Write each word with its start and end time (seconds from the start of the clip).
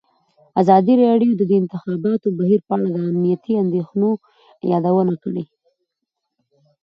ازادي 0.61 0.93
راډیو 1.05 1.31
د 1.37 1.41
د 1.49 1.51
انتخاباتو 1.61 2.27
بهیر 2.39 2.59
په 2.67 2.73
اړه 2.77 2.87
د 2.91 2.97
امنیتي 3.09 3.53
اندېښنو 3.63 4.09
یادونه 4.71 5.13
کړې. 5.23 5.43